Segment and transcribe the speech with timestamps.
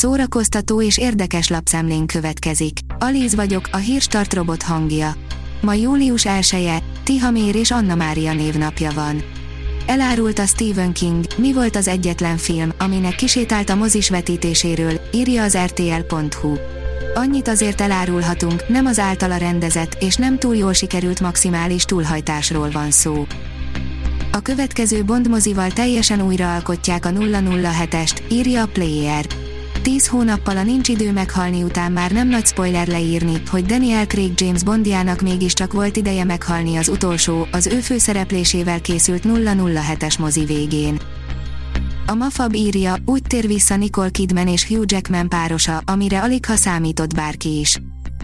[0.00, 2.78] szórakoztató és érdekes lapszemlén következik.
[2.98, 5.14] Alíz vagyok, a hírstart robot hangja.
[5.60, 9.22] Ma július 1-e, Tihamér és Anna Mária névnapja van.
[9.86, 15.56] Elárulta Stephen King, mi volt az egyetlen film, aminek kisétált a mozis vetítéséről, írja az
[15.56, 16.54] rtl.hu.
[17.14, 22.90] Annyit azért elárulhatunk, nem az általa rendezett és nem túl jól sikerült maximális túlhajtásról van
[22.90, 23.26] szó.
[24.32, 29.39] A következő Bond mozival teljesen újraalkotják a 007-est, írja a Player.
[29.82, 34.40] Tíz hónappal a Nincs idő meghalni után már nem nagy spoiler leírni, hogy Daniel Craig
[34.40, 41.00] James Bondjának mégiscsak volt ideje meghalni az utolsó, az ő főszereplésével készült 007-es mozi végén.
[42.06, 46.56] A Mafab írja, úgy tér vissza Nicole Kidman és Hugh Jackman párosa, amire alig ha
[46.56, 47.80] számított bárki is.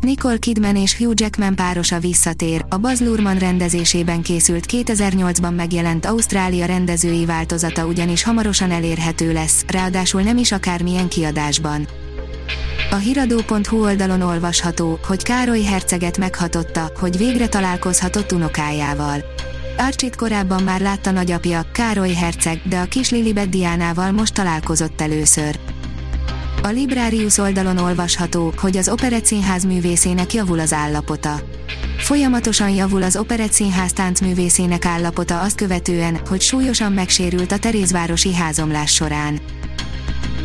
[0.00, 6.66] Nicole Kidman és Hugh Jackman párosa visszatér, a Baz Luhrmann rendezésében készült 2008-ban megjelent Ausztrália
[6.66, 11.88] rendezői változata ugyanis hamarosan elérhető lesz, ráadásul nem is akármilyen kiadásban.
[12.90, 19.24] A hiradó.hu oldalon olvasható, hogy Károly herceget meghatotta, hogy végre találkozhatott unokájával.
[19.78, 25.58] Archit korábban már látta nagyapja, Károly herceg, de a kis Lilibet Diánával most találkozott először.
[26.62, 31.40] A Librarius oldalon olvasható, hogy az Operett Színház művészének javul az állapota.
[31.98, 38.94] Folyamatosan javul az Operett Színház táncművészének állapota azt követően, hogy súlyosan megsérült a Terézvárosi házomlás
[38.94, 39.40] során.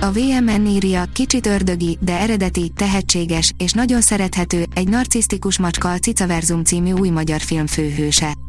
[0.00, 5.98] A VMN írja, kicsit ördögi, de eredeti, tehetséges, és nagyon szerethető, egy narcisztikus macska a
[5.98, 8.41] Cicaverzum című új magyar film főhőse.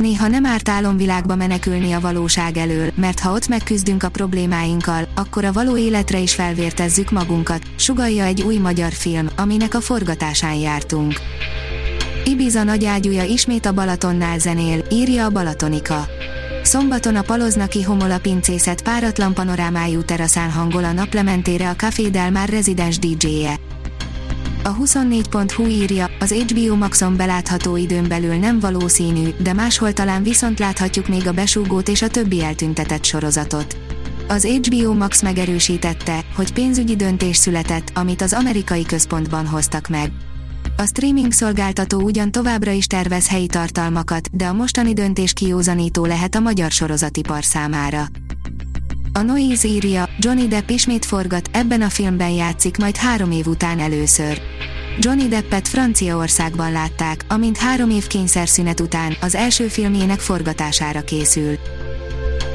[0.00, 5.44] Néha nem árt álomvilágba menekülni a valóság elől, mert ha ott megküzdünk a problémáinkkal, akkor
[5.44, 11.20] a való életre is felvértezzük magunkat, sugalja egy új magyar film, aminek a forgatásán jártunk.
[12.24, 16.06] Ibiza nagyágyúja ismét a Balatonnál zenél, írja a Balatonika.
[16.62, 22.48] Szombaton a Paloznaki Homola pincészet páratlan panorámájú teraszán hangol a naplementére a Café Del Mar
[22.48, 23.54] rezidens DJ-je.
[24.62, 30.58] A 24.hu írja, az HBO Maxon belátható időn belül nem valószínű, de máshol talán viszont
[30.58, 33.76] láthatjuk még a besúgót és a többi eltüntetett sorozatot.
[34.28, 40.10] Az HBO Max megerősítette, hogy pénzügyi döntés született, amit az amerikai központban hoztak meg.
[40.76, 46.34] A streaming szolgáltató ugyan továbbra is tervez helyi tartalmakat, de a mostani döntés kiózanító lehet
[46.34, 48.06] a magyar sorozatipar számára.
[49.20, 53.78] A Noise írja, Johnny Depp ismét forgat, ebben a filmben játszik majd három év után
[53.78, 54.40] először.
[54.98, 61.58] Johnny Deppet Franciaországban látták, amint három év kényszerszünet után az első filmjének forgatására készül.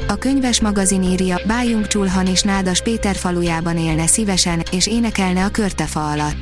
[0.08, 5.50] A könyves magazin írja, Bájunk Csulhan és Nádas Péter falujában élne szívesen, és énekelne a
[5.50, 6.36] körtefa alatt.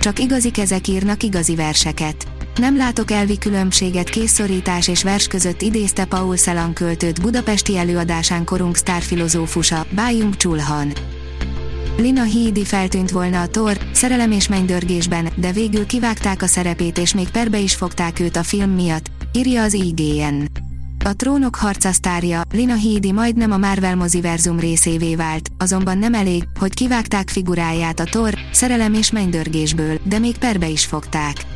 [0.00, 2.26] Csak igazi kezek írnak igazi verseket.
[2.56, 8.76] Nem látok elvi különbséget készszorítás és vers között idézte Paul Celan költőt budapesti előadásán korunk
[8.76, 10.92] sztárfilozófusa, Bájunk Csulhan.
[11.96, 17.14] Lina Headey feltűnt volna a Thor, szerelem és mennydörgésben, de végül kivágták a szerepét és
[17.14, 20.44] még perbe is fogták őt a film miatt, írja az IGN.
[21.04, 26.44] A trónok harca sztárja, Lina Headey majdnem a Marvel moziverzum részévé vált, azonban nem elég,
[26.58, 31.55] hogy kivágták figuráját a Thor, szerelem és mennydörgésből, de még perbe is fogták.